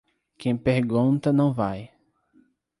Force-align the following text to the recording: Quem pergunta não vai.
Quem 0.35 0.57
pergunta 0.57 1.31
não 1.31 1.53
vai. 1.53 1.91